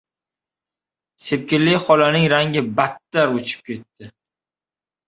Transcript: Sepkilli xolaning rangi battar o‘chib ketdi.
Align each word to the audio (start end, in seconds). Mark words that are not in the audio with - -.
Sepkilli 1.25 1.75
xolaning 1.85 2.27
rangi 2.35 2.67
battar 2.81 3.39
o‘chib 3.39 3.65
ketdi. 3.71 4.15